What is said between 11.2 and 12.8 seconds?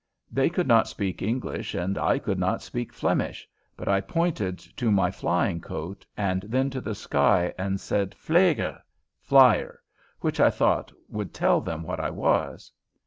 tell them what I was.